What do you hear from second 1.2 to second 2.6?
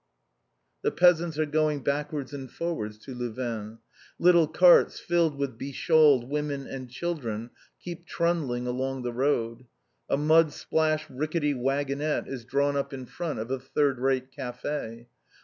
are going backwards and